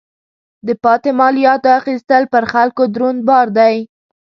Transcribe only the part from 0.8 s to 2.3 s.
پاتې مالیاتو اخیستل